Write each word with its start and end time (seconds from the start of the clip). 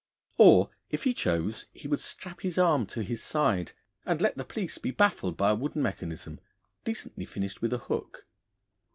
Or, 0.39 0.71
if 0.89 1.03
he 1.03 1.13
chose, 1.13 1.67
he 1.71 1.87
would 1.87 1.99
strap 1.99 2.41
his 2.41 2.57
arm 2.57 2.87
to 2.87 3.03
his 3.03 3.21
side, 3.21 3.73
and 4.03 4.19
let 4.19 4.35
the 4.35 4.43
police 4.43 4.79
be 4.79 4.89
baffled 4.89 5.37
by 5.37 5.51
a 5.51 5.55
wooden 5.55 5.83
mechanism, 5.83 6.39
decently 6.83 7.25
finished 7.25 7.61
with 7.61 7.71
a 7.71 7.77
hook. 7.77 8.25